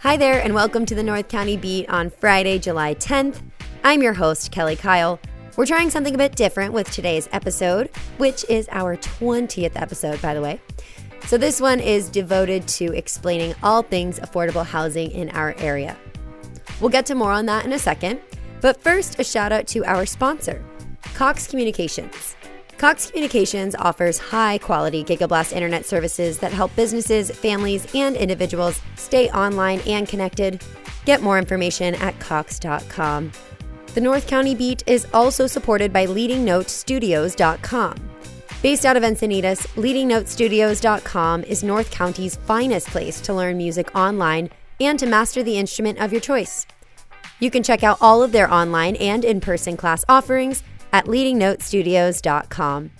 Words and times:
Hi 0.00 0.18
there, 0.18 0.40
and 0.42 0.54
welcome 0.54 0.84
to 0.86 0.94
the 0.94 1.02
North 1.02 1.28
County 1.28 1.56
Beat 1.56 1.88
on 1.88 2.10
Friday, 2.10 2.58
July 2.58 2.94
10th. 2.94 3.42
I'm 3.82 4.02
your 4.02 4.12
host, 4.12 4.52
Kelli 4.52 4.78
Kyle. 4.78 5.18
We're 5.56 5.66
trying 5.66 5.88
something 5.88 6.14
a 6.14 6.18
bit 6.18 6.36
different 6.36 6.74
with 6.74 6.90
today's 6.90 7.28
episode, 7.32 7.90
which 8.18 8.44
is 8.50 8.68
our 8.70 8.96
20th 8.96 9.72
episode, 9.74 10.20
by 10.20 10.34
the 10.34 10.42
way. 10.42 10.60
So, 11.26 11.38
this 11.38 11.60
one 11.60 11.80
is 11.80 12.10
devoted 12.10 12.68
to 12.68 12.92
explaining 12.92 13.54
all 13.62 13.82
things 13.82 14.20
affordable 14.20 14.66
housing 14.66 15.10
in 15.10 15.30
our 15.30 15.54
area. 15.56 15.96
We'll 16.80 16.90
get 16.90 17.06
to 17.06 17.14
more 17.14 17.32
on 17.32 17.46
that 17.46 17.64
in 17.64 17.72
a 17.72 17.78
second, 17.78 18.20
but 18.60 18.80
first, 18.82 19.18
a 19.18 19.24
shout 19.24 19.52
out 19.52 19.66
to 19.68 19.84
our 19.84 20.04
sponsor, 20.06 20.62
Cox 21.14 21.46
Communications. 21.46 22.36
Cox 22.76 23.06
Communications 23.06 23.76
offers 23.76 24.18
high 24.18 24.58
quality 24.58 25.04
Gigablast 25.04 25.52
internet 25.52 25.86
services 25.86 26.40
that 26.40 26.52
help 26.52 26.74
businesses, 26.74 27.30
families, 27.30 27.86
and 27.94 28.16
individuals 28.16 28.80
stay 28.96 29.30
online 29.30 29.78
and 29.86 30.08
connected. 30.08 30.60
Get 31.04 31.22
more 31.22 31.38
information 31.38 31.94
at 31.94 32.18
Cox.com. 32.18 33.30
The 33.94 34.00
North 34.00 34.26
County 34.26 34.56
Beat 34.56 34.82
is 34.88 35.06
also 35.14 35.46
supported 35.46 35.92
by 35.92 36.06
LeadingNoteStudios.com. 36.06 38.10
Based 38.60 38.84
out 38.84 38.96
of 38.96 39.04
Encinitas, 39.04 39.68
LeadingNoteStudios.com 39.76 41.44
is 41.44 41.62
North 41.62 41.92
County's 41.92 42.34
finest 42.34 42.88
place 42.88 43.20
to 43.20 43.32
learn 43.32 43.56
music 43.56 43.94
online 43.94 44.50
and 44.80 44.98
to 44.98 45.06
master 45.06 45.44
the 45.44 45.58
instrument 45.58 46.00
of 46.00 46.10
your 46.10 46.20
choice. 46.20 46.66
You 47.38 47.50
can 47.50 47.62
check 47.62 47.84
out 47.84 47.98
all 48.00 48.22
of 48.22 48.32
their 48.32 48.52
online 48.52 48.96
and 48.96 49.24
in 49.24 49.40
person 49.40 49.76
class 49.76 50.04
offerings 50.08 50.64
at 50.94 51.06
leadingnotestudios.com. 51.06 52.92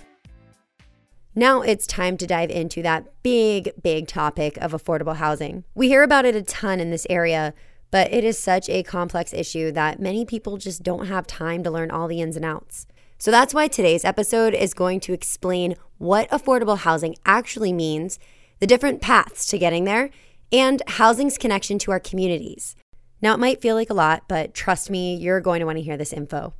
Now 1.33 1.61
it's 1.61 1.87
time 1.87 2.17
to 2.17 2.27
dive 2.27 2.51
into 2.51 2.81
that 2.81 3.05
big, 3.23 3.71
big 3.81 4.09
topic 4.09 4.57
of 4.57 4.73
affordable 4.73 5.15
housing. 5.15 5.63
We 5.73 5.87
hear 5.87 6.03
about 6.03 6.25
it 6.25 6.35
a 6.35 6.41
ton 6.41 6.81
in 6.81 6.91
this 6.91 7.07
area, 7.09 7.53
but 7.91 8.11
it 8.11 8.25
is 8.25 8.37
such 8.37 8.67
a 8.67 8.83
complex 8.83 9.33
issue 9.33 9.71
that 9.71 10.01
many 10.01 10.25
people 10.25 10.57
just 10.57 10.83
don't 10.83 11.07
have 11.07 11.25
time 11.25 11.63
to 11.63 11.71
learn 11.71 11.89
all 11.89 12.09
the 12.09 12.19
ins 12.19 12.35
and 12.35 12.43
outs. 12.43 12.85
So 13.17 13.31
that's 13.31 13.53
why 13.53 13.69
today's 13.69 14.03
episode 14.03 14.53
is 14.53 14.73
going 14.73 14.99
to 14.99 15.13
explain 15.13 15.75
what 15.97 16.29
affordable 16.31 16.79
housing 16.79 17.15
actually 17.25 17.71
means, 17.71 18.19
the 18.59 18.67
different 18.67 18.99
paths 18.99 19.45
to 19.47 19.57
getting 19.57 19.85
there, 19.85 20.09
and 20.51 20.81
housing's 20.85 21.37
connection 21.37 21.79
to 21.79 21.91
our 21.91 22.01
communities. 22.01 22.75
Now, 23.21 23.33
it 23.33 23.39
might 23.39 23.61
feel 23.61 23.75
like 23.75 23.89
a 23.89 23.93
lot, 23.93 24.23
but 24.27 24.53
trust 24.53 24.89
me, 24.89 25.15
you're 25.15 25.39
going 25.39 25.61
to 25.61 25.65
want 25.65 25.77
to 25.77 25.83
hear 25.83 25.95
this 25.95 26.11
info. 26.11 26.53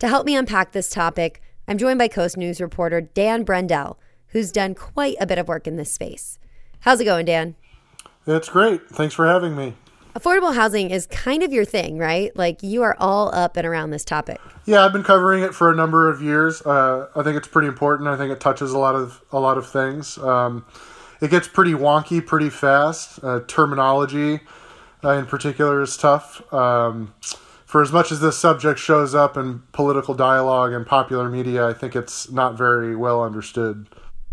To 0.00 0.08
help 0.08 0.26
me 0.26 0.34
unpack 0.34 0.72
this 0.72 0.90
topic, 0.90 1.40
I'm 1.68 1.78
joined 1.78 1.98
by 1.98 2.08
Coast 2.08 2.36
News 2.36 2.60
reporter 2.60 3.00
Dan 3.00 3.44
Brendel, 3.44 3.96
who's 4.28 4.50
done 4.50 4.74
quite 4.74 5.16
a 5.20 5.26
bit 5.26 5.38
of 5.38 5.46
work 5.46 5.68
in 5.68 5.76
this 5.76 5.92
space. 5.92 6.38
How's 6.80 7.00
it 7.00 7.04
going, 7.04 7.26
Dan? 7.26 7.54
It's 8.26 8.48
great. 8.48 8.88
Thanks 8.88 9.14
for 9.14 9.26
having 9.26 9.56
me. 9.56 9.74
Affordable 10.16 10.54
housing 10.54 10.90
is 10.90 11.06
kind 11.06 11.42
of 11.42 11.52
your 11.52 11.64
thing, 11.64 11.98
right? 11.98 12.36
Like 12.36 12.62
you 12.62 12.82
are 12.82 12.96
all 12.98 13.34
up 13.34 13.56
and 13.56 13.66
around 13.66 13.90
this 13.90 14.04
topic. 14.04 14.40
Yeah, 14.64 14.84
I've 14.84 14.92
been 14.92 15.04
covering 15.04 15.42
it 15.42 15.54
for 15.54 15.70
a 15.70 15.74
number 15.74 16.08
of 16.08 16.20
years. 16.20 16.62
Uh, 16.62 17.08
I 17.14 17.22
think 17.22 17.36
it's 17.36 17.48
pretty 17.48 17.68
important. 17.68 18.08
I 18.08 18.16
think 18.16 18.32
it 18.32 18.40
touches 18.40 18.72
a 18.72 18.78
lot 18.78 18.94
of 18.94 19.20
a 19.32 19.40
lot 19.40 19.58
of 19.58 19.66
things. 19.68 20.18
Um, 20.18 20.64
it 21.20 21.30
gets 21.30 21.48
pretty 21.48 21.72
wonky 21.72 22.24
pretty 22.24 22.50
fast. 22.50 23.20
Uh, 23.22 23.40
terminology, 23.46 24.40
uh, 25.02 25.10
in 25.10 25.26
particular, 25.26 25.82
is 25.82 25.96
tough. 25.96 26.52
Um, 26.52 27.14
for 27.74 27.82
as 27.82 27.90
much 27.90 28.12
as 28.12 28.20
this 28.20 28.38
subject 28.38 28.78
shows 28.78 29.16
up 29.16 29.36
in 29.36 29.60
political 29.72 30.14
dialogue 30.14 30.72
and 30.72 30.86
popular 30.86 31.28
media, 31.28 31.66
I 31.66 31.72
think 31.72 31.96
it's 31.96 32.30
not 32.30 32.56
very 32.56 32.94
well 32.94 33.20
understood. 33.20 33.88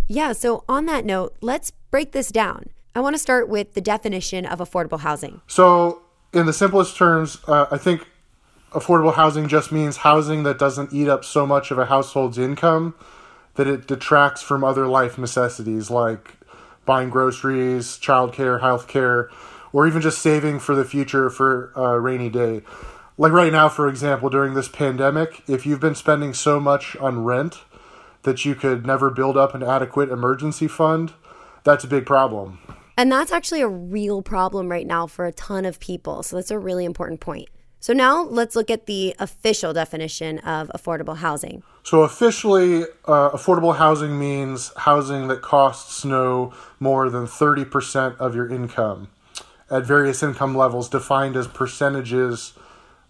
Yeah, 0.08 0.34
so 0.34 0.64
on 0.70 0.86
that 0.86 1.06
note, 1.06 1.36
let's 1.42 1.72
break 1.90 2.12
this 2.12 2.32
down. 2.32 2.66
I 2.94 3.00
want 3.00 3.16
to 3.16 3.18
start 3.18 3.50
with 3.50 3.74
the 3.74 3.82
definition 3.82 4.46
of 4.46 4.60
affordable 4.60 5.00
housing. 5.00 5.42
So, 5.48 6.04
in 6.32 6.46
the 6.46 6.54
simplest 6.54 6.96
terms, 6.96 7.40
uh, 7.48 7.66
I 7.72 7.80
think 7.80 8.08
affordable 8.74 9.16
housing 9.16 9.48
just 9.48 9.72
means 9.72 9.98
housing 9.98 10.44
that 10.44 10.60
doesn't 10.60 10.94
eat 10.94 11.08
up 11.08 11.26
so 11.26 11.48
much 11.48 11.72
of 11.72 11.80
a 11.80 11.86
household's 11.86 12.38
income 12.38 12.94
that 13.56 13.66
it 13.66 13.88
detracts 13.88 14.44
from 14.44 14.64
other 14.64 14.86
life 14.86 15.18
necessities 15.18 15.90
like 15.90 16.38
buying 16.86 17.10
groceries, 17.10 17.98
childcare, 17.98 18.62
healthcare, 18.62 19.30
or 19.74 19.88
even 19.88 20.00
just 20.00 20.20
saving 20.20 20.60
for 20.60 20.76
the 20.76 20.86
future 20.86 21.32
for 21.32 21.72
a 21.76 22.00
rainy 22.00 22.30
day 22.30 22.62
like 23.22 23.34
right 23.34 23.52
now, 23.52 23.70
for 23.70 23.88
example, 23.88 24.32
during 24.32 24.56
this 24.56 24.68
pandemic, 24.68 25.44
if 25.48 25.64
you've 25.64 25.80
been 25.80 25.94
spending 25.94 26.34
so 26.34 26.60
much 26.60 26.96
on 26.96 27.24
rent 27.24 27.60
that 28.24 28.46
you 28.46 28.56
could 28.56 28.84
never 28.84 29.12
build 29.12 29.38
up 29.38 29.54
an 29.54 29.62
adequate 29.62 30.10
emergency 30.10 30.68
fund, 30.68 31.14
that's 31.64 31.84
a 31.84 31.88
big 31.88 32.08
problem. 32.08 32.58
And 32.98 33.12
that's 33.12 33.32
actually 33.32 33.62
a 33.62 33.68
real 33.68 34.24
problem 34.24 34.70
right 34.70 34.88
now 34.88 35.06
for 35.06 35.28
a 35.28 35.32
ton 35.32 35.66
of 35.66 35.80
people. 35.80 36.24
So 36.24 36.36
that's 36.36 36.50
a 36.50 36.58
really 36.58 36.84
important 36.84 37.20
point. 37.20 37.48
So 37.80 37.94
now 37.94 38.24
let's 38.24 38.56
look 38.56 38.72
at 38.72 38.88
the 38.88 39.16
official 39.20 39.72
definition 39.72 40.40
of 40.40 40.70
affordable 40.70 41.18
housing. 41.18 41.62
So 41.84 42.02
officially, 42.02 42.86
uh, 43.06 43.30
affordable 43.30 43.76
housing 43.76 44.18
means 44.18 44.72
housing 44.78 45.28
that 45.28 45.44
costs 45.44 46.04
no 46.04 46.54
more 46.80 47.12
than 47.12 47.28
30% 47.28 48.18
of 48.18 48.34
your 48.34 48.50
income 48.50 49.10
at 49.70 49.86
various 49.86 50.24
income 50.24 50.56
levels 50.56 50.90
defined 50.90 51.36
as 51.36 51.48
percentages 51.48 52.54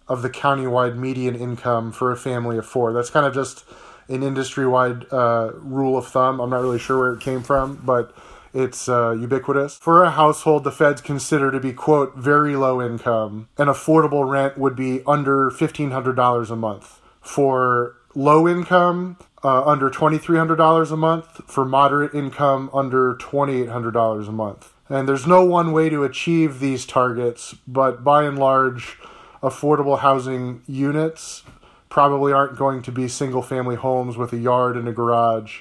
of 0.08 0.22
the 0.22 0.30
countywide 0.30 0.96
median 0.96 1.34
income 1.34 1.92
for 1.92 2.10
a 2.10 2.16
family 2.16 2.58
of 2.58 2.66
four. 2.66 2.92
That's 2.92 3.10
kind 3.10 3.26
of 3.26 3.34
just 3.34 3.64
an 4.08 4.22
industry 4.22 4.66
wide 4.66 5.06
uh, 5.12 5.52
rule 5.54 5.96
of 5.96 6.06
thumb. 6.06 6.40
I'm 6.40 6.50
not 6.50 6.60
really 6.60 6.78
sure 6.78 6.98
where 6.98 7.12
it 7.12 7.20
came 7.20 7.42
from, 7.42 7.76
but 7.84 8.14
it's 8.54 8.88
uh, 8.88 9.12
ubiquitous. 9.12 9.76
For 9.78 10.04
a 10.04 10.10
household, 10.10 10.64
the 10.64 10.72
feds 10.72 11.00
consider 11.00 11.50
to 11.50 11.60
be, 11.60 11.72
quote, 11.72 12.16
very 12.16 12.54
low 12.56 12.82
income. 12.82 13.48
An 13.56 13.68
affordable 13.68 14.28
rent 14.28 14.58
would 14.58 14.76
be 14.76 15.02
under 15.06 15.50
$1,500 15.50 16.50
a 16.50 16.56
month. 16.56 17.00
For 17.20 17.96
low 18.14 18.46
income, 18.46 19.16
uh, 19.42 19.64
under 19.64 19.88
$2,300 19.88 20.92
a 20.92 20.96
month. 20.96 21.40
For 21.46 21.64
moderate 21.64 22.14
income, 22.14 22.68
under 22.74 23.14
$2,800 23.14 24.28
a 24.28 24.32
month. 24.32 24.74
And 24.88 25.08
there's 25.08 25.26
no 25.26 25.42
one 25.44 25.72
way 25.72 25.88
to 25.88 26.04
achieve 26.04 26.60
these 26.60 26.84
targets, 26.84 27.54
but 27.66 28.04
by 28.04 28.24
and 28.24 28.38
large, 28.38 28.98
affordable 29.42 29.98
housing 29.98 30.62
units 30.66 31.42
probably 31.88 32.32
aren't 32.32 32.56
going 32.56 32.80
to 32.82 32.92
be 32.92 33.06
single 33.06 33.42
family 33.42 33.76
homes 33.76 34.16
with 34.16 34.32
a 34.32 34.36
yard 34.38 34.76
and 34.76 34.88
a 34.88 34.92
garage, 34.92 35.60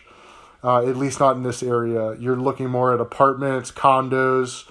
uh, 0.63 0.85
at 0.87 0.95
least 0.95 1.19
not 1.19 1.35
in 1.35 1.43
this 1.43 1.61
area. 1.61 2.15
You're 2.15 2.37
looking 2.37 2.69
more 2.69 2.93
at 2.93 3.01
apartments, 3.01 3.71
condos, 3.71 4.69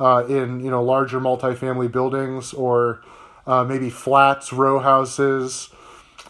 uh, 0.00 0.24
in 0.26 0.60
you 0.60 0.70
know 0.70 0.82
larger 0.82 1.20
multifamily 1.20 1.92
buildings, 1.92 2.54
or 2.54 3.02
uh, 3.46 3.62
maybe 3.64 3.90
flats, 3.90 4.52
row 4.52 4.78
houses, 4.78 5.68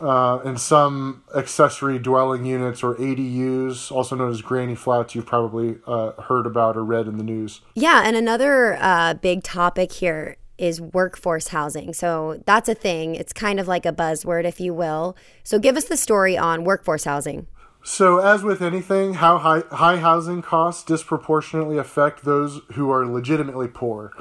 uh, 0.01 0.41
and 0.45 0.59
some 0.61 1.23
accessory 1.37 1.99
dwelling 1.99 2.45
units 2.45 2.83
or 2.83 2.97
ADUs, 2.97 3.93
also 3.93 4.17
known 4.17 4.31
as 4.31 4.43
granny 4.43 4.75
flats. 4.75 5.15
You've 5.15 5.27
probably 5.27 5.79
uh, 5.87 6.13
heard 6.23 6.45
about 6.45 6.77
or 6.77 6.85
read 6.85 7.07
in 7.07 7.19
the 7.19 7.25
news. 7.25 7.61
Yeah, 7.75 8.03
and 8.05 8.17
another 8.17 8.77
uh, 8.81 9.15
big 9.15 9.45
topic 9.45 9.93
here 9.93 10.39
is 10.59 10.81
workforce 10.81 11.49
housing. 11.49 11.93
So 11.95 12.43
that's 12.47 12.69
a 12.69 12.75
thing. 12.75 13.15
It's 13.15 13.33
kind 13.33 13.59
of 13.59 13.69
like 13.69 13.87
a 13.87 13.93
buzzword, 13.93 14.45
if 14.45 14.61
you 14.61 14.75
will. 14.75 15.17
So 15.43 15.59
give 15.59 15.77
us 15.77 15.85
the 15.85 15.97
story 15.97 16.37
on 16.37 16.65
workforce 16.65 17.05
housing. 17.05 17.47
So, 17.85 18.19
as 18.19 18.45
with 18.45 18.63
anything, 18.63 19.15
how 19.15 19.39
high, 19.39 19.65
high 19.73 19.97
housing 19.97 20.41
costs 20.41 20.85
disproportionately 20.85 21.79
affect 21.79 22.25
those 22.25 22.61
who 22.75 22.93
are 22.93 23.05
legitimately 23.05 23.67
poor. 23.67 24.13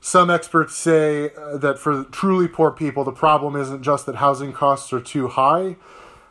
Some 0.00 0.30
experts 0.30 0.76
say 0.76 1.30
uh, 1.34 1.56
that 1.56 1.80
for 1.80 2.04
truly 2.04 2.46
poor 2.46 2.70
people, 2.70 3.02
the 3.02 3.10
problem 3.10 3.56
isn't 3.56 3.82
just 3.82 4.06
that 4.06 4.16
housing 4.16 4.52
costs 4.52 4.92
are 4.92 5.00
too 5.00 5.26
high, 5.26 5.76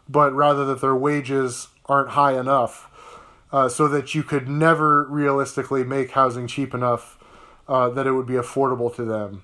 but 0.07 0.33
rather 0.33 0.63
that 0.65 0.79
their 0.79 0.95
wages 0.95 1.67
aren't 1.87 2.11
high 2.11 2.39
enough 2.39 2.89
uh, 3.51 3.67
so 3.67 3.87
that 3.87 4.15
you 4.15 4.23
could 4.23 4.47
never 4.47 5.05
realistically 5.09 5.83
make 5.83 6.11
housing 6.11 6.47
cheap 6.47 6.73
enough 6.73 7.17
uh, 7.71 7.89
that 7.89 8.05
it 8.05 8.11
would 8.11 8.27
be 8.27 8.33
affordable 8.33 8.93
to 8.93 9.05
them. 9.05 9.43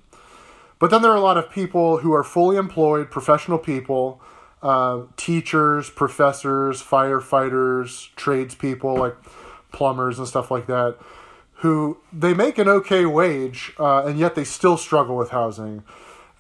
But 0.80 0.92
then 0.92 1.02
there 1.02 1.12
are 1.12 1.16
a 1.18 1.22
lot 1.22 1.38
of 1.38 1.50
people 1.50 2.00
who 2.00 2.14
are 2.14 2.26
fully 2.26 2.58
employed, 2.58 3.10
professional 3.10 3.58
people, 3.58 4.22
uh, 4.62 5.04
teachers, 5.16 5.90
professors, 5.90 6.84
firefighters, 6.84 8.14
tradespeople 8.16 8.98
like 8.98 9.16
plumbers 9.72 10.20
and 10.20 10.28
stuff 10.28 10.52
like 10.52 10.68
that, 10.68 10.98
who 11.62 12.00
they 12.12 12.34
make 12.34 12.58
an 12.58 12.68
okay 12.68 13.06
wage 13.06 13.74
uh, 13.80 14.04
and 14.06 14.20
yet 14.20 14.36
they 14.36 14.44
still 14.44 14.76
struggle 14.76 15.16
with 15.16 15.30
housing. 15.30 15.84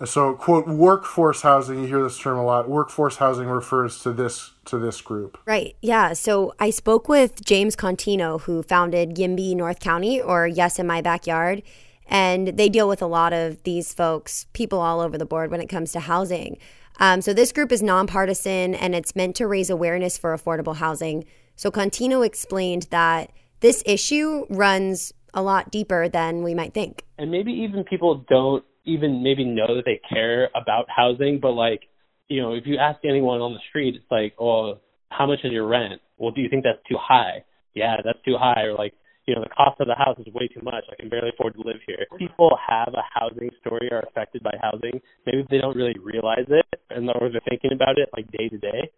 So, 0.06 0.36
quote, 0.36 0.68
workforce 0.68 1.42
housing, 1.42 1.82
you 1.82 1.88
hear 1.88 2.04
this 2.04 2.20
term 2.20 2.38
a 2.38 2.46
lot. 2.46 2.70
Workforce 2.70 3.16
housing 3.16 3.48
refers 3.48 4.00
to 4.04 4.14
this 4.14 4.52
to 4.66 4.78
this 4.78 5.02
group. 5.02 5.40
Right. 5.46 5.76
Yeah. 5.82 6.14
So 6.14 6.54
I 6.60 6.70
spoke 6.70 7.10
with 7.10 7.44
James 7.44 7.76
Contino, 7.76 8.42
who 8.42 8.62
founded 8.62 9.16
YIMBY 9.16 9.56
North 9.56 9.80
County 9.80 10.22
or 10.22 10.46
Yes 10.46 10.78
in 10.78 10.86
My 10.86 11.02
Backyard. 11.02 11.64
And 12.08 12.50
they 12.50 12.70
deal 12.70 12.88
with 12.88 13.02
a 13.02 13.08
lot 13.08 13.34
of 13.34 13.64
these 13.64 13.94
folks, 13.94 14.46
people 14.54 14.80
all 14.80 15.02
over 15.02 15.18
the 15.18 15.26
board 15.26 15.52
when 15.52 15.62
it 15.62 15.68
comes 15.68 15.92
to 15.94 16.00
housing. 16.02 16.58
Um, 17.00 17.22
so 17.22 17.34
this 17.34 17.52
group 17.52 17.72
is 17.72 17.84
nonpartisan 17.84 18.76
and 18.76 18.96
it's 18.96 19.16
meant 19.16 19.36
to 19.38 19.48
raise 19.48 19.70
awareness 19.70 20.18
for 20.18 20.36
affordable 20.36 20.76
housing. 20.76 21.26
So 21.56 21.72
Contino 21.72 22.26
explained 22.26 22.88
that 22.92 23.32
this 23.60 23.84
issue 23.86 24.46
runs 24.50 25.12
a 25.34 25.42
lot 25.42 25.72
deeper 25.72 26.08
than 26.08 26.44
we 26.44 26.54
might 26.54 26.74
think. 26.74 27.04
And 27.18 27.30
maybe 27.30 27.52
even 27.52 27.84
people 27.84 28.26
don't 28.30 28.64
even 28.88 29.22
maybe 29.22 29.44
know 29.44 29.76
that 29.76 29.86
they 29.86 30.00
care 30.10 30.50
about 30.56 30.86
housing, 30.90 31.40
but 31.40 31.52
like, 31.52 31.82
you 32.30 32.42
know, 32.42 32.54
if 32.54 32.66
you 32.66 32.78
ask 32.78 33.00
anyone 33.06 33.42
on 33.42 33.54
the 33.54 33.60
street, 33.70 33.96
it's 33.96 34.12
like, 34.12 34.34
oh, 34.40 34.80
how 35.10 35.28
much 35.28 35.40
is 35.44 35.52
your 35.52 35.68
rent? 35.68 36.02
Well, 36.18 36.32
do 36.32 36.42
you 36.42 36.50
think 36.50 36.64
that's 36.64 36.82
too 36.90 36.98
high? 37.00 37.44
Yeah, 37.76 37.98
that's 38.04 38.20
too 38.26 38.36
high. 38.40 38.64
Or 38.64 38.74
like, 38.74 38.94
you 39.28 39.36
know, 39.36 39.44
the 39.44 39.50
cost 39.50 39.80
of 39.80 39.88
the 39.88 39.96
house 39.96 40.18
is 40.20 40.34
way 40.34 40.48
too 40.48 40.62
much. 40.64 40.84
I 40.92 40.96
can 40.96 41.10
barely 41.10 41.30
afford 41.30 41.54
to 41.56 41.62
live 41.62 41.84
here. 41.86 42.08
People 42.18 42.50
have 42.68 42.94
a 42.96 43.04
housing 43.14 43.50
story, 43.60 43.90
are 43.92 44.04
affected 44.08 44.42
by 44.42 44.56
housing. 44.62 45.00
Maybe 45.26 45.46
they 45.50 45.60
don't 45.60 45.76
really 45.76 45.96
realize 46.02 46.48
it, 46.48 46.66
and 46.90 47.10
or 47.10 47.30
they're 47.30 47.42
thinking 47.48 47.72
about 47.74 48.00
it 48.00 48.10
like 48.16 48.32
day 48.32 48.48
to 48.50 48.58
day. 48.58 48.90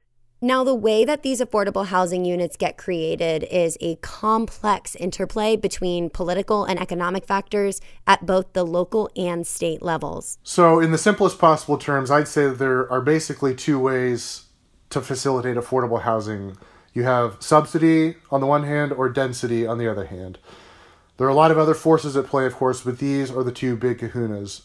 Now, 0.41 0.63
the 0.63 0.73
way 0.73 1.03
that 1.03 1.21
these 1.21 1.41
affordable 1.41 1.87
housing 1.87 2.23
units 2.23 2.55
get 2.55 2.77
created 2.77 3.43
is 3.51 3.77
a 3.81 3.97
complex 3.97 4.95
interplay 4.95 5.57
between 5.57 6.09
political 6.09 6.63
and 6.63 6.79
economic 6.79 7.25
factors 7.25 7.81
at 8.07 8.25
both 8.25 8.53
the 8.53 8.63
local 8.63 9.09
and 9.17 9.45
state 9.45 9.81
levels. 9.81 10.37
So, 10.41 10.79
in 10.79 10.91
the 10.91 10.97
simplest 10.97 11.39
possible 11.39 11.77
terms, 11.77 12.09
I'd 12.09 12.29
say 12.29 12.45
that 12.45 12.57
there 12.57 12.89
are 12.89 13.01
basically 13.01 13.53
two 13.53 13.77
ways 13.79 14.45
to 14.91 15.01
facilitate 15.01 15.57
affordable 15.57 16.03
housing. 16.03 16.55
You 16.93 17.03
have 17.03 17.35
subsidy 17.41 18.15
on 18.31 18.39
the 18.39 18.47
one 18.47 18.63
hand 18.63 18.93
or 18.93 19.09
density 19.09 19.67
on 19.67 19.77
the 19.77 19.91
other 19.91 20.05
hand. 20.05 20.37
There 21.17 21.27
are 21.27 21.29
a 21.29 21.35
lot 21.35 21.51
of 21.51 21.57
other 21.57 21.73
forces 21.73 22.15
at 22.15 22.27
play, 22.27 22.45
of 22.45 22.55
course, 22.55 22.81
but 22.81 22.99
these 22.99 23.29
are 23.29 23.43
the 23.43 23.51
two 23.51 23.75
big 23.75 23.99
kahunas. 23.99 24.61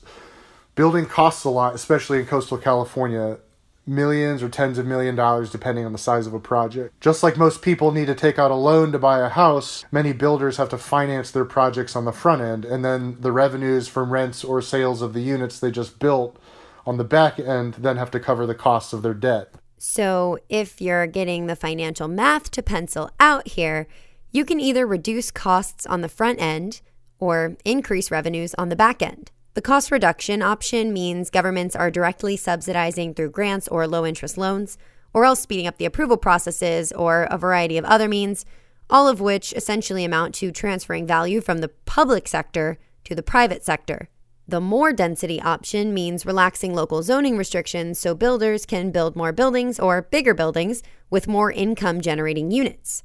Building 0.76 1.06
costs 1.06 1.42
a 1.42 1.50
lot, 1.50 1.74
especially 1.74 2.20
in 2.20 2.26
coastal 2.26 2.58
California 2.58 3.38
millions 3.86 4.42
or 4.42 4.48
tens 4.48 4.78
of 4.78 4.86
million 4.86 5.14
dollars 5.14 5.50
depending 5.50 5.84
on 5.84 5.92
the 5.92 5.98
size 5.98 6.26
of 6.26 6.34
a 6.34 6.40
project. 6.40 6.98
Just 7.00 7.22
like 7.22 7.36
most 7.36 7.62
people 7.62 7.92
need 7.92 8.06
to 8.06 8.14
take 8.14 8.38
out 8.38 8.50
a 8.50 8.54
loan 8.54 8.92
to 8.92 8.98
buy 8.98 9.20
a 9.20 9.28
house, 9.28 9.84
many 9.90 10.12
builders 10.12 10.56
have 10.56 10.68
to 10.70 10.78
finance 10.78 11.30
their 11.30 11.44
projects 11.44 11.94
on 11.96 12.04
the 12.04 12.12
front 12.12 12.42
end 12.42 12.64
and 12.64 12.84
then 12.84 13.20
the 13.20 13.32
revenues 13.32 13.88
from 13.88 14.12
rents 14.12 14.44
or 14.44 14.62
sales 14.62 15.02
of 15.02 15.12
the 15.12 15.20
units 15.20 15.58
they 15.58 15.70
just 15.70 15.98
built 15.98 16.38
on 16.86 16.96
the 16.96 17.04
back 17.04 17.38
end 17.38 17.74
then 17.74 17.96
have 17.96 18.10
to 18.10 18.20
cover 18.20 18.46
the 18.46 18.54
costs 18.54 18.92
of 18.92 19.02
their 19.02 19.14
debt. 19.14 19.54
So, 19.78 20.38
if 20.48 20.80
you're 20.80 21.06
getting 21.06 21.46
the 21.46 21.56
financial 21.56 22.08
math 22.08 22.50
to 22.52 22.62
pencil 22.62 23.10
out 23.20 23.48
here, 23.48 23.86
you 24.30 24.44
can 24.44 24.58
either 24.58 24.86
reduce 24.86 25.30
costs 25.30 25.84
on 25.84 26.00
the 26.00 26.08
front 26.08 26.40
end 26.40 26.80
or 27.18 27.56
increase 27.64 28.10
revenues 28.10 28.54
on 28.54 28.68
the 28.68 28.76
back 28.76 29.02
end. 29.02 29.30
The 29.54 29.62
cost 29.62 29.92
reduction 29.92 30.42
option 30.42 30.92
means 30.92 31.30
governments 31.30 31.76
are 31.76 31.88
directly 31.88 32.36
subsidizing 32.36 33.14
through 33.14 33.30
grants 33.30 33.68
or 33.68 33.86
low 33.86 34.04
interest 34.04 34.36
loans, 34.36 34.76
or 35.12 35.24
else 35.24 35.40
speeding 35.40 35.68
up 35.68 35.78
the 35.78 35.84
approval 35.84 36.16
processes 36.16 36.90
or 36.90 37.28
a 37.30 37.38
variety 37.38 37.78
of 37.78 37.84
other 37.84 38.08
means, 38.08 38.44
all 38.90 39.06
of 39.06 39.20
which 39.20 39.52
essentially 39.52 40.04
amount 40.04 40.34
to 40.34 40.50
transferring 40.50 41.06
value 41.06 41.40
from 41.40 41.58
the 41.58 41.70
public 41.86 42.26
sector 42.26 42.78
to 43.04 43.14
the 43.14 43.22
private 43.22 43.64
sector. 43.64 44.08
The 44.48 44.60
more 44.60 44.92
density 44.92 45.40
option 45.40 45.94
means 45.94 46.26
relaxing 46.26 46.74
local 46.74 47.04
zoning 47.04 47.38
restrictions 47.38 48.00
so 48.00 48.12
builders 48.12 48.66
can 48.66 48.90
build 48.90 49.14
more 49.14 49.32
buildings 49.32 49.78
or 49.78 50.02
bigger 50.02 50.34
buildings 50.34 50.82
with 51.10 51.28
more 51.28 51.52
income 51.52 52.00
generating 52.00 52.50
units. 52.50 53.04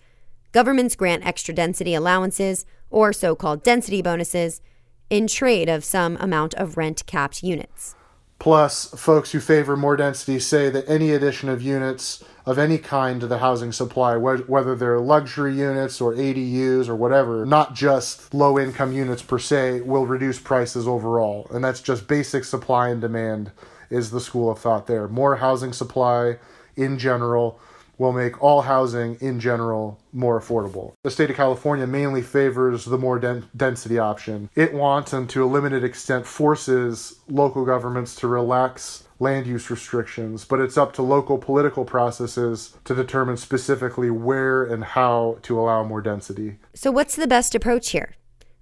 Governments 0.51 0.95
grant 0.95 1.25
extra 1.27 1.53
density 1.53 1.93
allowances, 1.93 2.65
or 2.89 3.13
so 3.13 3.35
called 3.35 3.61
density 3.61 4.01
bonuses, 4.01 4.61
in 5.09 5.27
trade 5.27 5.69
of 5.69 5.83
some 5.83 6.17
amount 6.17 6.53
of 6.55 6.77
rent 6.77 7.05
capped 7.05 7.43
units. 7.43 7.95
Plus, 8.37 8.85
folks 8.91 9.31
who 9.31 9.39
favor 9.39 9.75
more 9.75 9.97
density 9.97 10.39
say 10.39 10.69
that 10.69 10.89
any 10.89 11.11
addition 11.11 11.49
of 11.49 11.61
units 11.61 12.23
of 12.45 12.57
any 12.57 12.77
kind 12.77 13.19
to 13.19 13.27
the 13.27 13.39
housing 13.39 13.71
supply, 13.71 14.15
whether 14.15 14.75
they're 14.75 14.99
luxury 14.99 15.53
units 15.53 15.99
or 15.99 16.15
ADUs 16.15 16.87
or 16.87 16.95
whatever, 16.95 17.45
not 17.45 17.75
just 17.75 18.33
low 18.33 18.57
income 18.57 18.93
units 18.93 19.21
per 19.21 19.37
se, 19.37 19.81
will 19.81 20.07
reduce 20.07 20.39
prices 20.39 20.87
overall. 20.87 21.47
And 21.51 21.63
that's 21.63 21.81
just 21.81 22.07
basic 22.07 22.45
supply 22.45 22.89
and 22.89 23.01
demand, 23.01 23.51
is 23.89 24.09
the 24.09 24.21
school 24.21 24.49
of 24.49 24.57
thought 24.57 24.87
there. 24.87 25.07
More 25.07 25.35
housing 25.35 25.73
supply 25.73 26.37
in 26.75 26.97
general 26.97 27.59
will 27.99 28.13
make 28.13 28.41
all 28.41 28.61
housing 28.61 29.15
in 29.19 29.39
general 29.39 29.99
more 30.11 30.39
affordable. 30.39 30.93
The 31.03 31.11
state 31.11 31.29
of 31.29 31.35
California 31.35 31.85
mainly 31.85 32.23
favors 32.23 32.85
the 32.85 32.97
more 32.97 33.19
den- 33.19 33.47
density 33.55 33.99
option. 33.99 34.49
It 34.55 34.73
wants 34.73 35.13
and 35.13 35.29
to 35.29 35.43
a 35.43 35.45
limited 35.45 35.83
extent 35.83 36.25
forces 36.25 37.19
local 37.27 37.65
governments 37.65 38.15
to 38.15 38.27
relax 38.27 39.03
land 39.19 39.45
use 39.45 39.69
restrictions, 39.69 40.45
but 40.45 40.61
it's 40.61 40.77
up 40.77 40.93
to 40.93 41.01
local 41.01 41.37
political 41.37 41.83
processes 41.83 42.77
to 42.85 42.95
determine 42.95 43.35
specifically 43.35 44.09
where 44.09 44.63
and 44.63 44.83
how 44.83 45.37
to 45.41 45.59
allow 45.59 45.83
more 45.83 46.01
density. 46.01 46.55
So, 46.73 46.89
what's 46.89 47.17
the 47.17 47.27
best 47.27 47.53
approach 47.53 47.89
here? 47.89 48.15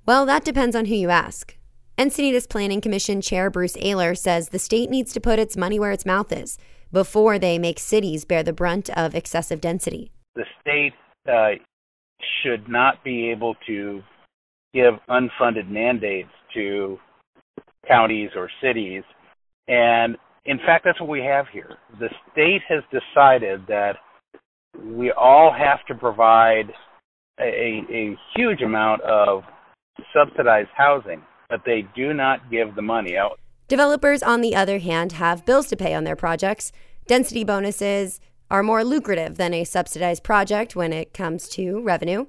Well, 0.07 0.25
that 0.25 0.43
depends 0.43 0.75
on 0.75 0.85
who 0.85 0.95
you 0.95 1.11
ask. 1.11 1.55
Encinitas 1.97 2.49
Planning 2.49 2.81
Commission 2.81 3.21
Chair 3.21 3.51
Bruce 3.51 3.77
Ehlers 3.77 4.17
says 4.17 4.49
the 4.49 4.59
state 4.59 4.89
needs 4.89 5.13
to 5.13 5.19
put 5.19 5.37
its 5.37 5.57
money 5.57 5.79
where 5.79 5.91
its 5.91 6.05
mouth 6.05 6.31
is 6.31 6.57
before 6.91 7.39
they 7.39 7.57
make 7.57 7.79
cities 7.79 8.25
bear 8.25 8.43
the 8.43 8.53
brunt 8.53 8.89
of 8.91 9.15
excessive 9.15 9.61
density. 9.61 10.11
The 10.35 10.45
state 10.61 10.93
uh, 11.27 11.61
should 12.41 12.69
not 12.69 13.03
be 13.03 13.29
able 13.29 13.55
to 13.67 14.01
give 14.73 14.93
unfunded 15.09 15.69
mandates 15.69 16.29
to 16.53 16.97
counties 17.87 18.29
or 18.35 18.49
cities. 18.61 19.03
And 19.67 20.17
in 20.45 20.57
fact, 20.59 20.85
that's 20.85 20.99
what 20.99 21.09
we 21.09 21.21
have 21.21 21.45
here. 21.51 21.77
The 21.99 22.09
state 22.31 22.61
has 22.69 22.83
decided 22.91 23.61
that 23.67 23.97
we 24.81 25.11
all 25.11 25.53
have 25.57 25.85
to 25.87 25.95
provide 25.95 26.71
a, 27.39 27.81
a 27.89 28.17
huge 28.35 28.61
amount 28.61 29.01
of 29.01 29.43
subsidized 30.13 30.69
housing, 30.75 31.21
but 31.49 31.61
they 31.65 31.87
do 31.95 32.13
not 32.13 32.51
give 32.51 32.75
the 32.75 32.81
money 32.81 33.17
out. 33.17 33.39
Developers, 33.67 34.23
on 34.23 34.39
the 34.39 34.55
other 34.55 34.79
hand, 34.79 35.13
have 35.13 35.45
bills 35.45 35.67
to 35.67 35.75
pay 35.75 35.93
on 35.93 36.05
their 36.05 36.15
projects. 36.15 36.71
Density 37.05 37.43
bonuses 37.43 38.21
are 38.49 38.63
more 38.63 38.85
lucrative 38.85 39.35
than 39.35 39.53
a 39.53 39.65
subsidized 39.65 40.23
project 40.23 40.73
when 40.73 40.93
it 40.93 41.13
comes 41.13 41.49
to 41.49 41.81
revenue. 41.81 42.27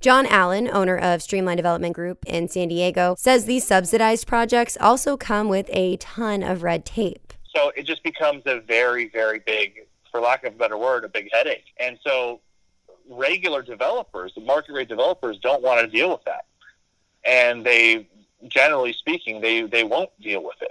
John 0.00 0.26
Allen, 0.26 0.68
owner 0.72 0.96
of 0.96 1.22
Streamline 1.22 1.58
Development 1.58 1.94
Group 1.94 2.24
in 2.26 2.48
San 2.48 2.68
Diego, 2.68 3.14
says 3.18 3.44
these 3.44 3.64
subsidized 3.64 4.26
projects 4.26 4.76
also 4.80 5.16
come 5.16 5.48
with 5.48 5.70
a 5.72 5.96
ton 5.98 6.42
of 6.42 6.64
red 6.64 6.84
tape. 6.84 7.34
So 7.54 7.70
it 7.76 7.84
just 7.84 8.02
becomes 8.02 8.42
a 8.46 8.60
very, 8.60 9.08
very 9.10 9.38
big, 9.38 9.86
for 10.10 10.20
lack 10.20 10.42
of 10.44 10.54
a 10.54 10.56
better 10.56 10.76
word, 10.76 11.04
a 11.04 11.08
big 11.08 11.28
headache. 11.32 11.66
And 11.78 12.00
so 12.04 12.40
regular 13.08 13.62
developers, 13.62 14.32
the 14.34 14.40
market 14.40 14.72
rate 14.72 14.88
developers, 14.88 15.38
don't 15.38 15.62
want 15.62 15.80
to 15.82 15.86
deal 15.86 16.10
with 16.10 16.24
that. 16.24 16.46
And 17.24 17.64
they, 17.64 18.08
generally 18.48 18.92
speaking, 18.92 19.40
they, 19.40 19.62
they 19.62 19.84
won't 19.84 20.10
deal 20.20 20.42
with 20.42 20.60
it. 20.62 20.69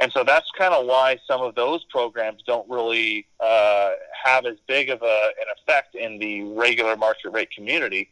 And 0.00 0.12
so 0.12 0.22
that's 0.22 0.48
kind 0.56 0.72
of 0.72 0.86
why 0.86 1.18
some 1.26 1.40
of 1.40 1.54
those 1.54 1.84
programs 1.90 2.42
don't 2.46 2.68
really 2.70 3.26
uh, 3.40 3.90
have 4.24 4.46
as 4.46 4.56
big 4.66 4.90
of 4.90 5.02
a, 5.02 5.30
an 5.40 5.46
effect 5.56 5.96
in 5.96 6.18
the 6.18 6.42
regular 6.42 6.96
market 6.96 7.30
rate 7.30 7.50
community 7.50 8.08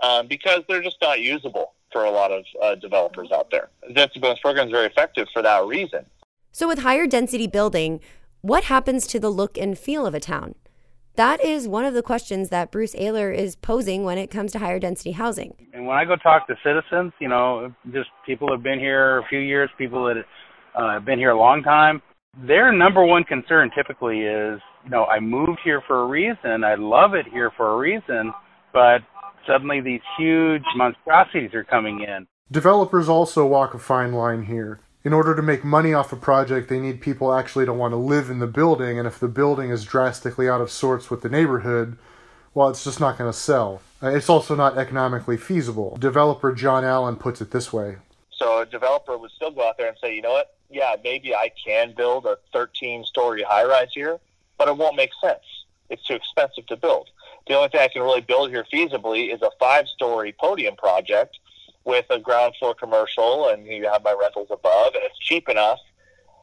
um, 0.00 0.26
because 0.26 0.62
they're 0.68 0.82
just 0.82 0.96
not 1.00 1.20
usable 1.20 1.74
for 1.92 2.04
a 2.04 2.10
lot 2.10 2.32
of 2.32 2.44
uh, 2.62 2.74
developers 2.76 3.30
out 3.32 3.50
there. 3.50 3.68
The 3.86 3.94
density 3.94 4.20
bonus 4.20 4.40
program 4.40 4.66
is 4.66 4.72
very 4.72 4.86
effective 4.86 5.28
for 5.32 5.42
that 5.42 5.64
reason. 5.64 6.04
So, 6.52 6.66
with 6.66 6.80
higher 6.80 7.06
density 7.06 7.46
building, 7.46 8.00
what 8.40 8.64
happens 8.64 9.06
to 9.08 9.20
the 9.20 9.30
look 9.30 9.56
and 9.56 9.78
feel 9.78 10.06
of 10.06 10.14
a 10.14 10.20
town? 10.20 10.54
That 11.14 11.44
is 11.44 11.66
one 11.66 11.84
of 11.84 11.94
the 11.94 12.02
questions 12.02 12.48
that 12.50 12.70
Bruce 12.70 12.94
Ehlers 12.94 13.34
is 13.36 13.56
posing 13.56 14.04
when 14.04 14.18
it 14.18 14.28
comes 14.30 14.52
to 14.52 14.60
higher 14.60 14.78
density 14.78 15.12
housing. 15.12 15.54
And 15.72 15.86
when 15.86 15.96
I 15.96 16.04
go 16.04 16.14
talk 16.14 16.46
to 16.46 16.54
citizens, 16.62 17.12
you 17.18 17.28
know, 17.28 17.74
just 17.92 18.08
people 18.24 18.48
who've 18.48 18.62
been 18.62 18.78
here 18.78 19.18
a 19.18 19.26
few 19.26 19.40
years, 19.40 19.68
people 19.76 20.04
that 20.04 20.24
uh, 20.74 21.00
been 21.00 21.18
here 21.18 21.30
a 21.30 21.38
long 21.38 21.62
time, 21.62 22.02
their 22.46 22.72
number 22.72 23.04
one 23.04 23.24
concern 23.24 23.70
typically 23.74 24.20
is, 24.20 24.60
you 24.84 24.90
know, 24.90 25.04
I 25.04 25.20
moved 25.20 25.60
here 25.64 25.82
for 25.86 26.02
a 26.02 26.06
reason, 26.06 26.64
I 26.64 26.74
love 26.76 27.14
it 27.14 27.26
here 27.26 27.50
for 27.56 27.74
a 27.74 27.76
reason, 27.76 28.32
but 28.72 28.98
suddenly 29.46 29.80
these 29.80 30.00
huge 30.18 30.62
monstrosities 30.76 31.54
are 31.54 31.64
coming 31.64 32.00
in. 32.06 32.26
Developers 32.50 33.08
also 33.08 33.44
walk 33.46 33.74
a 33.74 33.78
fine 33.78 34.12
line 34.12 34.44
here. 34.44 34.80
In 35.04 35.12
order 35.12 35.34
to 35.34 35.42
make 35.42 35.64
money 35.64 35.94
off 35.94 36.12
a 36.12 36.16
project, 36.16 36.68
they 36.68 36.80
need 36.80 37.00
people 37.00 37.32
actually 37.32 37.66
to 37.66 37.72
want 37.72 37.92
to 37.92 37.96
live 37.96 38.30
in 38.30 38.40
the 38.40 38.46
building, 38.46 38.98
and 38.98 39.06
if 39.06 39.18
the 39.18 39.28
building 39.28 39.70
is 39.70 39.84
drastically 39.84 40.48
out 40.48 40.60
of 40.60 40.70
sorts 40.70 41.10
with 41.10 41.22
the 41.22 41.28
neighborhood, 41.28 41.96
well, 42.54 42.68
it's 42.68 42.84
just 42.84 43.00
not 43.00 43.16
going 43.16 43.30
to 43.30 43.38
sell. 43.38 43.80
Uh, 44.02 44.08
it's 44.08 44.28
also 44.28 44.54
not 44.54 44.76
economically 44.76 45.36
feasible. 45.36 45.96
Developer 45.98 46.52
John 46.52 46.84
Allen 46.84 47.16
puts 47.16 47.40
it 47.40 47.50
this 47.50 47.72
way. 47.72 47.96
So 48.38 48.60
a 48.60 48.66
developer 48.66 49.16
would 49.18 49.30
still 49.32 49.50
go 49.50 49.68
out 49.68 49.78
there 49.78 49.88
and 49.88 49.96
say, 50.00 50.14
you 50.14 50.22
know 50.22 50.32
what, 50.32 50.54
yeah, 50.70 50.94
maybe 51.02 51.34
I 51.34 51.50
can 51.64 51.94
build 51.96 52.26
a 52.26 52.38
13 52.52 53.04
story 53.04 53.42
high 53.42 53.64
rise 53.64 53.88
here, 53.92 54.18
but 54.56 54.68
it 54.68 54.76
won't 54.76 54.96
make 54.96 55.10
sense. 55.20 55.44
It's 55.90 56.06
too 56.06 56.14
expensive 56.14 56.66
to 56.66 56.76
build. 56.76 57.08
The 57.46 57.54
only 57.54 57.68
thing 57.68 57.80
I 57.80 57.88
can 57.88 58.02
really 58.02 58.20
build 58.20 58.50
here 58.50 58.64
feasibly 58.72 59.34
is 59.34 59.42
a 59.42 59.50
five 59.58 59.88
story 59.88 60.34
podium 60.38 60.76
project 60.76 61.38
with 61.84 62.04
a 62.10 62.18
ground 62.18 62.54
floor 62.58 62.74
commercial, 62.74 63.48
and 63.48 63.66
you 63.66 63.88
have 63.88 64.04
my 64.04 64.14
rentals 64.18 64.48
above, 64.50 64.94
and 64.94 65.02
it's 65.04 65.18
cheap 65.18 65.48
enough, 65.48 65.80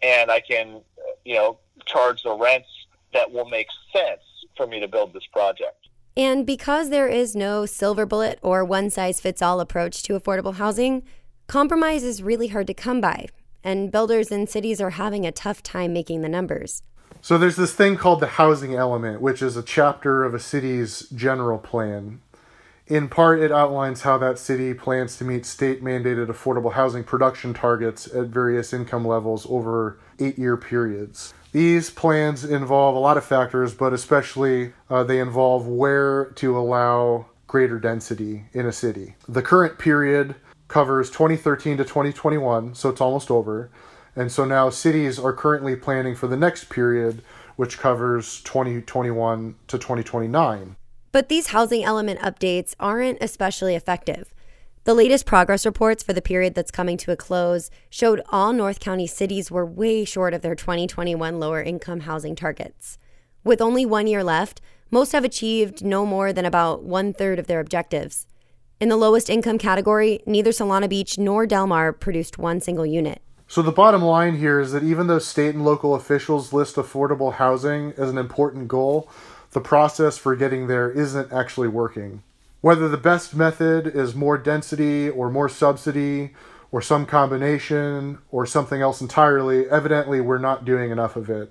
and 0.02 0.32
I 0.32 0.40
can 0.40 0.82
you 1.26 1.36
know, 1.36 1.58
charge 1.86 2.24
the 2.24 2.34
rents 2.34 2.70
that 3.14 3.32
will 3.32 3.50
make 3.50 3.68
sense 3.92 4.22
for 4.56 4.66
me 4.68 4.80
to 4.80 4.88
build 4.88 5.14
this 5.14 5.26
project. 5.34 5.76
And 6.16 6.46
because 6.46 6.90
there 6.90 7.10
is 7.10 7.36
no 7.36 7.66
silver 7.66 8.06
bullet 8.06 8.40
or 8.42 8.64
one 8.64 8.90
size 8.90 9.20
fits 9.20 9.42
all 9.42 9.60
approach 9.60 10.04
to 10.04 10.18
affordable 10.18 10.56
housing, 10.56 11.04
compromise 11.48 12.04
is 12.04 12.24
really 12.24 12.48
hard 12.48 12.68
to 12.68 12.74
come 12.74 13.02
by, 13.02 13.28
and 13.64 13.92
builders 13.92 14.32
in 14.32 14.48
cities 14.48 14.82
are 14.82 14.92
having 14.92 15.26
a 15.26 15.32
tough 15.32 15.64
time 15.64 15.94
making 15.94 16.22
the 16.22 16.30
numbers. 16.30 16.82
So 17.22 17.38
there's 17.38 17.56
this 17.56 17.74
thing 17.74 17.98
called 17.98 18.20
the 18.20 18.28
housing 18.28 18.76
element, 18.76 19.22
which 19.22 19.42
is 19.42 19.58
a 19.58 19.64
chapter 19.64 20.24
of 20.24 20.34
a 20.34 20.40
city's 20.40 21.10
general 21.10 21.58
plan. 21.58 22.22
In 22.88 23.10
part, 23.10 23.40
it 23.40 23.52
outlines 23.52 24.04
how 24.04 24.20
that 24.20 24.38
city 24.38 24.76
plans 24.76 25.18
to 25.18 25.24
meet 25.24 25.46
state 25.46 25.84
mandated 25.84 26.28
affordable 26.28 26.74
housing 26.74 27.04
production 27.04 27.54
targets 27.54 28.06
at 28.14 28.28
various 28.28 28.74
income 28.74 29.08
levels 29.08 29.48
over 29.50 29.98
eight 30.20 30.38
year 30.38 30.56
periods. 30.56 31.34
These 31.52 31.90
plans 31.90 32.44
involve 32.46 32.96
a 32.96 33.00
lot 33.00 33.18
of 33.18 33.26
factors, 33.26 33.74
but 33.74 33.92
especially 33.92 34.74
uh, 34.90 35.04
they 35.04 35.20
involve 35.20 35.68
where 35.68 36.26
to 36.36 36.58
allow 36.58 37.26
greater 37.48 37.80
density 37.80 38.46
in 38.54 38.68
a 38.68 38.72
city. 38.72 39.16
The 39.28 39.42
current 39.42 39.80
period 39.80 40.36
covers 40.68 41.10
2013 41.10 41.78
to 41.78 41.84
2021, 41.84 42.76
so 42.76 42.90
it's 42.90 43.02
almost 43.02 43.30
over. 43.30 43.70
And 44.16 44.32
so 44.32 44.46
now 44.46 44.70
cities 44.70 45.20
are 45.20 45.34
currently 45.34 45.76
planning 45.76 46.16
for 46.16 46.28
the 46.28 46.38
next 46.38 46.66
period, 46.66 47.22
which 47.56 47.78
covers 47.78 48.42
2021 48.42 49.56
to 49.68 49.78
2029. 49.78 50.76
But 51.12 51.30
these 51.30 51.48
housing 51.48 51.84
element 51.84 52.20
updates 52.20 52.76
aren't 52.80 53.22
especially 53.22 53.76
effective. 53.76 54.34
The 54.86 54.94
latest 54.94 55.26
progress 55.26 55.66
reports 55.66 56.04
for 56.04 56.14
the 56.14 56.22
period 56.22 56.54
that's 56.54 56.72
coming 56.72 56.98
to 56.98 57.12
a 57.12 57.16
close 57.16 57.72
showed 57.90 58.22
all 58.30 58.54
North 58.54 58.80
County 58.80 59.08
cities 59.08 59.50
were 59.50 59.66
way 59.66 60.06
short 60.06 60.34
of 60.34 60.42
their 60.42 60.56
2021 60.56 61.40
lower 61.40 61.62
income 61.62 62.02
housing 62.02 62.36
targets. 62.36 62.98
With 63.44 63.62
only 63.62 63.86
one 63.86 64.08
year 64.08 64.24
left, 64.24 64.62
most 64.92 65.12
have 65.12 65.24
achieved 65.24 65.84
no 65.84 66.06
more 66.06 66.32
than 66.32 66.46
about 66.46 66.84
one 66.84 67.14
third 67.14 67.40
of 67.40 67.48
their 67.48 67.60
objectives. 67.60 68.28
In 68.78 68.90
the 68.90 68.98
lowest 68.98 69.30
income 69.30 69.58
category, 69.58 70.20
neither 70.26 70.52
Solana 70.52 70.90
Beach 70.90 71.18
nor 71.18 71.46
Del 71.46 71.66
Mar 71.66 71.94
produced 71.94 72.38
one 72.38 72.60
single 72.60 72.86
unit. 72.86 73.22
So 73.48 73.62
the 73.62 73.72
bottom 73.72 74.02
line 74.02 74.36
here 74.36 74.60
is 74.60 74.74
that 74.74 74.84
even 74.84 75.08
though 75.08 75.20
state 75.20 75.56
and 75.56 75.64
local 75.64 75.96
officials 75.96 76.52
list 76.52 76.76
affordable 76.76 77.36
housing 77.36 77.94
as 77.96 78.10
an 78.10 78.18
important 78.18 78.68
goal, 78.68 79.10
the 79.52 79.62
process 79.62 80.18
for 80.18 80.36
getting 80.36 80.68
there 80.68 80.92
isn't 80.92 81.32
actually 81.32 81.70
working. 81.70 82.22
Whether 82.60 82.90
the 82.90 82.98
best 82.98 83.34
method 83.34 83.88
is 83.88 84.14
more 84.14 84.38
density 84.38 85.10
or 85.10 85.30
more 85.30 85.48
subsidy 85.48 86.34
or 86.70 86.82
some 86.82 87.06
combination 87.06 88.18
or 88.30 88.46
something 88.46 88.82
else 88.82 89.00
entirely, 89.00 89.70
evidently 89.70 90.20
we're 90.20 90.38
not 90.38 90.66
doing 90.66 90.92
enough 90.92 91.16
of 91.16 91.30
it. 91.30 91.50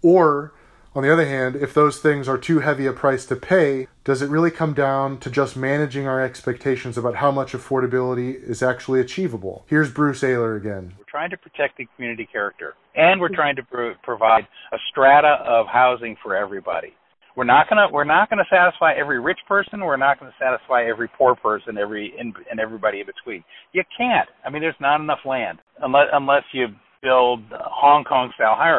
Or, 0.00 0.52
on 0.94 1.02
the 1.02 1.12
other 1.12 1.26
hand, 1.26 1.56
if 1.56 1.74
those 1.74 1.98
things 1.98 2.28
are 2.28 2.38
too 2.38 2.60
heavy 2.60 2.86
a 2.86 2.92
price 2.92 3.26
to 3.26 3.34
pay, 3.34 3.88
does 4.04 4.20
it 4.20 4.30
really 4.30 4.50
come 4.50 4.74
down 4.74 5.18
to 5.20 5.30
just 5.30 5.56
managing 5.56 6.06
our 6.08 6.20
expectations 6.20 6.98
about 6.98 7.16
how 7.16 7.30
much 7.30 7.52
affordability 7.52 8.42
is 8.42 8.62
actually 8.62 9.00
achievable? 9.00 9.64
Here's 9.68 9.90
Bruce 9.90 10.22
Ehlers 10.22 10.56
again. 10.56 10.94
We're 10.98 11.04
trying 11.08 11.30
to 11.30 11.36
protect 11.36 11.78
the 11.78 11.86
community 11.94 12.28
character, 12.30 12.74
and 12.96 13.20
we're 13.20 13.34
trying 13.34 13.56
to 13.56 13.62
pro- 13.62 13.94
provide 14.02 14.46
a 14.72 14.78
strata 14.90 15.38
of 15.46 15.66
housing 15.66 16.16
for 16.22 16.36
everybody. 16.36 16.94
We're 17.36 17.44
not 17.44 17.68
gonna 17.68 17.88
we're 17.90 18.04
not 18.04 18.28
gonna 18.28 18.44
satisfy 18.50 18.92
every 18.92 19.18
rich 19.18 19.38
person. 19.48 19.80
We're 19.80 19.96
not 19.96 20.20
gonna 20.20 20.34
satisfy 20.38 20.84
every 20.84 21.08
poor 21.08 21.34
person, 21.34 21.78
every 21.78 22.12
and, 22.18 22.34
and 22.50 22.60
everybody 22.60 23.00
in 23.00 23.06
between. 23.06 23.42
You 23.72 23.84
can't. 23.96 24.28
I 24.44 24.50
mean, 24.50 24.60
there's 24.60 24.74
not 24.80 25.00
enough 25.00 25.20
land 25.24 25.58
unless 25.80 26.08
unless 26.12 26.42
you 26.52 26.66
build 27.02 27.40
Hong 27.52 28.04
Kong 28.04 28.32
style 28.34 28.54
high 28.56 28.70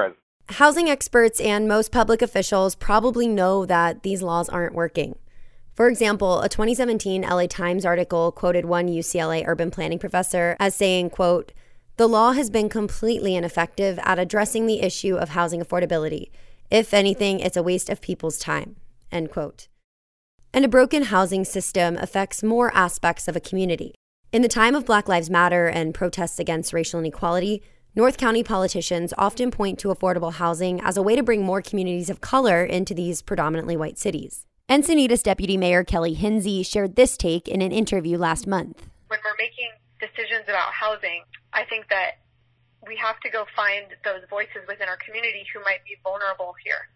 Housing 0.49 0.89
experts 0.89 1.39
and 1.39 1.67
most 1.67 1.91
public 1.91 2.21
officials 2.21 2.75
probably 2.75 3.27
know 3.27 3.65
that 3.65 4.03
these 4.03 4.21
laws 4.21 4.49
aren't 4.49 4.75
working. 4.75 5.15
For 5.73 5.87
example, 5.87 6.41
a 6.41 6.49
2017 6.49 7.23
LA 7.23 7.47
Times 7.47 7.85
article 7.85 8.31
quoted 8.31 8.65
one 8.65 8.87
UCLA 8.87 9.43
urban 9.47 9.71
planning 9.71 9.99
professor 9.99 10.55
as 10.59 10.75
saying, 10.75 11.11
quote, 11.11 11.53
"The 11.97 12.07
law 12.07 12.33
has 12.33 12.49
been 12.49 12.69
completely 12.69 13.35
ineffective 13.35 13.97
at 14.03 14.19
addressing 14.19 14.67
the 14.67 14.81
issue 14.81 15.15
of 15.15 15.29
housing 15.29 15.61
affordability." 15.61 16.29
If 16.69 16.93
anything, 16.93 17.39
it's 17.39 17.57
a 17.57 17.63
waste 17.63 17.89
of 17.89 18.01
people's 18.01 18.37
time. 18.37 18.75
End 19.11 19.31
quote. 19.31 19.67
And 20.53 20.65
a 20.65 20.67
broken 20.67 21.03
housing 21.03 21.45
system 21.45 21.97
affects 21.97 22.43
more 22.43 22.71
aspects 22.75 23.27
of 23.27 23.35
a 23.35 23.39
community. 23.39 23.95
In 24.31 24.41
the 24.41 24.47
time 24.47 24.75
of 24.75 24.85
Black 24.85 25.07
Lives 25.07 25.29
Matter 25.29 25.67
and 25.67 25.93
protests 25.93 26.37
against 26.37 26.73
racial 26.73 26.99
inequality, 26.99 27.63
North 27.95 28.17
County 28.17 28.41
politicians 28.41 29.13
often 29.19 29.51
point 29.51 29.77
to 29.77 29.89
affordable 29.89 30.33
housing 30.33 30.81
as 30.81 30.97
a 30.97 31.03
way 31.03 31.15
to 31.15 31.21
bring 31.21 31.45
more 31.45 31.61
communities 31.61 32.09
of 32.09 32.21
color 32.21 32.65
into 32.65 32.95
these 32.95 33.21
predominantly 33.21 33.77
white 33.77 33.99
cities. 33.99 34.47
Encinitas 34.67 35.21
Deputy 35.21 35.57
Mayor 35.57 35.83
Kelly 35.83 36.15
Hinsey 36.15 36.63
shared 36.63 36.95
this 36.95 37.15
take 37.15 37.47
in 37.47 37.61
an 37.61 37.71
interview 37.71 38.17
last 38.17 38.47
month. 38.47 38.89
When 39.13 39.19
we're 39.21 39.37
making 39.37 39.69
decisions 40.01 40.49
about 40.49 40.73
housing, 40.73 41.21
I 41.53 41.65
think 41.69 41.85
that 41.89 42.25
we 42.81 42.97
have 42.97 43.19
to 43.19 43.29
go 43.29 43.45
find 43.55 43.85
those 44.03 44.25
voices 44.27 44.65
within 44.67 44.89
our 44.89 44.97
community 44.97 45.45
who 45.53 45.61
might 45.61 45.85
be 45.85 45.93
vulnerable 46.01 46.55
here. 46.65 46.89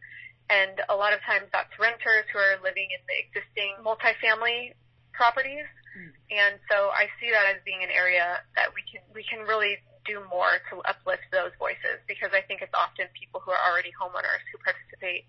And 0.50 0.82
a 0.90 0.96
lot 0.96 1.14
of 1.14 1.22
times 1.22 1.46
that's 1.54 1.78
renters 1.78 2.26
who 2.34 2.40
are 2.42 2.58
living 2.66 2.90
in 2.90 3.06
the 3.06 3.18
existing 3.22 3.86
multifamily 3.86 4.74
properties. 5.14 5.70
Mm. 5.94 6.10
And 6.42 6.54
so 6.74 6.90
I 6.90 7.06
see 7.22 7.30
that 7.30 7.54
as 7.54 7.62
being 7.62 7.86
an 7.86 7.94
area 7.94 8.42
that 8.58 8.74
we 8.74 8.82
can 8.90 9.06
we 9.14 9.22
can 9.30 9.46
really 9.46 9.78
do 10.08 10.24
more 10.30 10.64
to 10.72 10.80
uplift 10.90 11.28
those 11.32 11.52
voices 11.60 12.00
because 12.08 12.32
I 12.34 12.42
think 12.48 12.62
it's 12.62 12.74
often 12.74 13.06
people 13.20 13.42
who 13.44 13.52
are 13.52 13.64
already 13.70 13.92
homeowners 13.94 14.42
who 14.52 14.58
participate 14.64 15.28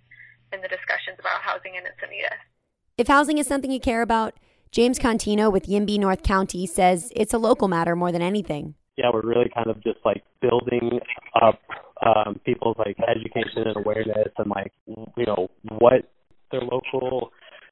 in 0.52 0.60
the 0.62 0.68
discussions 0.68 1.18
about 1.18 1.42
housing 1.42 1.74
in 1.74 1.82
Encinitas. 1.82 2.40
If 2.96 3.08
housing 3.08 3.38
is 3.38 3.46
something 3.46 3.70
you 3.70 3.80
care 3.80 4.02
about, 4.02 4.34
James 4.70 4.98
Contino 4.98 5.52
with 5.52 5.66
YIMBY 5.66 5.98
North 5.98 6.22
County 6.22 6.66
says 6.66 7.12
it's 7.14 7.34
a 7.34 7.38
local 7.38 7.68
matter 7.68 7.96
more 7.96 8.12
than 8.12 8.22
anything 8.22 8.74
yeah, 8.98 9.10
we're 9.14 9.22
really 9.22 9.48
kind 9.54 9.68
of 9.68 9.82
just 9.82 9.98
like 10.04 10.24
building 10.42 10.98
up 11.40 11.60
um, 12.04 12.40
people's 12.44 12.76
like 12.78 12.96
education 13.08 13.62
and 13.66 13.76
awareness 13.76 14.28
and 14.36 14.50
like 14.50 14.72
you 14.86 15.24
know 15.24 15.48
what 15.78 16.10
their 16.50 16.60
local 16.60 17.30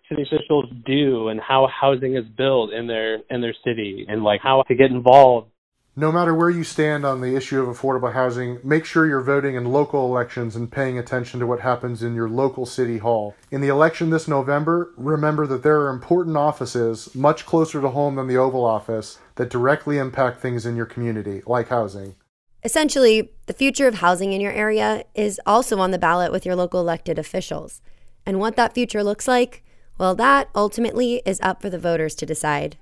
city 0.08 0.22
officials 0.22 0.66
do 0.86 1.28
and 1.28 1.40
how 1.40 1.68
housing 1.68 2.16
is 2.16 2.24
built 2.36 2.72
in 2.72 2.86
their 2.86 3.16
in 3.28 3.40
their 3.40 3.54
city 3.64 4.06
and 4.08 4.22
like 4.22 4.40
how 4.40 4.62
to 4.68 4.74
get 4.74 4.90
involved 4.90 5.50
no 5.98 6.12
matter 6.12 6.34
where 6.34 6.50
you 6.50 6.62
stand 6.62 7.06
on 7.06 7.22
the 7.22 7.34
issue 7.34 7.58
of 7.62 7.74
affordable 7.74 8.12
housing, 8.12 8.58
make 8.62 8.84
sure 8.84 9.06
you're 9.06 9.22
voting 9.22 9.54
in 9.54 9.64
local 9.64 10.04
elections 10.04 10.54
and 10.54 10.70
paying 10.70 10.98
attention 10.98 11.40
to 11.40 11.46
what 11.46 11.60
happens 11.60 12.02
in 12.02 12.14
your 12.14 12.28
local 12.28 12.66
city 12.66 12.98
hall. 12.98 13.34
In 13.50 13.62
the 13.62 13.68
election 13.68 14.10
this 14.10 14.28
November, 14.28 14.92
remember 14.98 15.46
that 15.46 15.62
there 15.62 15.80
are 15.80 15.88
important 15.88 16.36
offices 16.36 17.14
much 17.14 17.46
closer 17.46 17.80
to 17.80 17.88
home 17.88 18.16
than 18.16 18.26
the 18.26 18.36
Oval 18.36 18.62
Office 18.62 19.18
that 19.36 19.48
directly 19.48 19.96
impact 19.96 20.42
things 20.42 20.66
in 20.66 20.76
your 20.76 20.84
community, 20.84 21.42
like 21.46 21.68
housing. 21.68 22.14
Essentially, 22.62 23.30
the 23.46 23.54
future 23.54 23.86
of 23.86 23.94
housing 23.94 24.34
in 24.34 24.40
your 24.42 24.52
area 24.52 25.04
is 25.14 25.40
also 25.46 25.78
on 25.78 25.92
the 25.92 25.98
ballot 25.98 26.30
with 26.30 26.44
your 26.44 26.56
local 26.56 26.80
elected 26.80 27.18
officials. 27.18 27.80
And 28.26 28.38
what 28.38 28.56
that 28.56 28.74
future 28.74 29.02
looks 29.02 29.26
like, 29.26 29.64
well, 29.96 30.14
that 30.16 30.50
ultimately 30.54 31.22
is 31.24 31.40
up 31.40 31.62
for 31.62 31.70
the 31.70 31.78
voters 31.78 32.14
to 32.16 32.26
decide. 32.26 32.76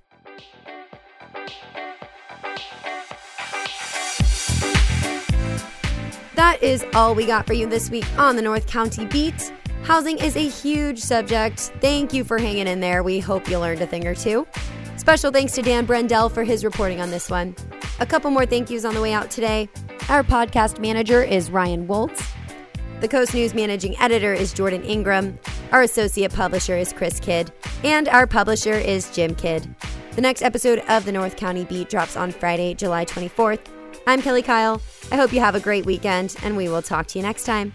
That 6.37 6.63
is 6.63 6.85
all 6.95 7.15
we 7.15 7.27
got 7.27 7.47
for 7.47 7.53
you 7.53 7.69
this 7.69 7.91
week 7.91 8.07
on 8.19 8.35
the 8.35 8.43
North 8.43 8.67
County 8.67 9.07
Beat. 9.07 9.53
Housing 9.85 10.19
is 10.19 10.35
a 10.35 10.49
huge 10.49 10.99
subject. 10.99 11.61
Thank 11.81 12.13
you 12.13 12.25
for 12.25 12.39
hanging 12.39 12.67
in 12.67 12.81
there. 12.81 13.03
We 13.03 13.21
hope 13.21 13.49
you 13.49 13.59
learned 13.59 13.81
a 13.83 13.87
thing 13.87 14.07
or 14.07 14.15
two. 14.15 14.47
Special 14.97 15.31
thanks 15.31 15.53
to 15.53 15.63
Dan 15.63 15.85
Brendel 15.85 16.29
for 16.29 16.43
his 16.43 16.65
reporting 16.65 17.01
on 17.01 17.11
this 17.11 17.31
one. 17.31 17.55
A 18.01 18.07
couple 18.07 18.31
more 18.31 18.47
thank 18.47 18.69
yous 18.71 18.85
on 18.85 18.95
the 18.95 19.01
way 19.01 19.13
out 19.13 19.31
today. 19.31 19.69
Our 20.09 20.25
podcast 20.25 20.81
manager 20.81 21.23
is 21.23 21.51
Ryan 21.51 21.87
Woldt. 21.87 22.21
The 23.01 23.09
Coast 23.09 23.35
News 23.35 23.55
managing 23.55 23.97
editor 23.99 24.33
is 24.33 24.53
Jordan 24.53 24.83
Ingram. 24.83 25.39
Our 25.71 25.83
associate 25.83 26.33
publisher 26.33 26.77
is 26.77 26.93
Chris 26.93 27.21
Kydd. 27.21 27.53
And 27.85 28.09
our 28.09 28.27
publisher 28.27 28.73
is 28.73 29.11
Jim 29.11 29.35
Kydd. 29.37 29.73
The 30.13 30.23
next 30.23 30.43
episode 30.43 30.83
of 30.89 31.05
the 31.05 31.13
North 31.13 31.37
County 31.37 31.65
Beat 31.65 31.91
drops 31.91 32.17
on 32.17 32.33
Friday, 32.33 32.75
July 32.75 33.05
24th. 33.05 33.61
I'm 34.07 34.21
Kelli 34.21 34.45
Kyle. 34.45 34.83
I 35.11 35.17
hope 35.17 35.33
you 35.33 35.41
have 35.41 35.55
a 35.55 35.61
great 35.61 35.87
weekend, 35.87 36.37
and 36.43 36.57
we 36.57 36.69
will 36.69 36.83
talk 36.83 37.07
to 37.09 37.19
you 37.19 37.23
next 37.23 37.45
time. 37.45 37.73